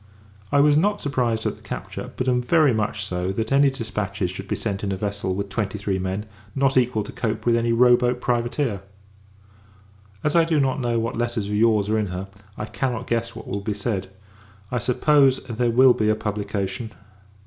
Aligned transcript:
I 0.51 0.57
am 0.57 0.81
not 0.81 0.99
surprised 0.99 1.45
at 1.45 1.57
the 1.57 1.61
capture; 1.61 2.09
but 2.17 2.27
am 2.27 2.41
very 2.41 2.73
much 2.73 3.05
so, 3.05 3.31
that 3.33 3.51
any 3.51 3.69
dispatches 3.69 4.31
should 4.31 4.47
be 4.47 4.55
sent 4.55 4.83
in 4.83 4.91
a 4.91 4.97
vessel 4.97 5.35
with 5.35 5.49
twenty 5.49 5.77
three 5.77 5.99
men, 5.99 6.25
not 6.55 6.75
equal 6.75 7.03
to 7.03 7.11
cope 7.11 7.45
with 7.45 7.55
any 7.55 7.71
row 7.71 7.95
boat 7.95 8.19
privateer. 8.19 8.81
As 10.23 10.35
I 10.35 10.43
do 10.43 10.59
not 10.59 10.79
know 10.81 10.97
what 10.99 11.19
letters 11.19 11.45
of 11.47 11.53
your's 11.53 11.87
are 11.87 11.99
in 11.99 12.07
her, 12.07 12.27
I 12.57 12.65
cannot 12.65 13.05
guess 13.05 13.35
what 13.35 13.47
will 13.47 13.61
be 13.61 13.75
said. 13.75 14.09
I 14.71 14.79
suppose, 14.79 15.37
there 15.43 15.69
will 15.69 15.93
be 15.93 16.09
a 16.09 16.15
publication. 16.15 16.93